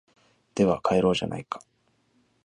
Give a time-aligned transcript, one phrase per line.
[0.55, 1.61] では帰ろうじゃないか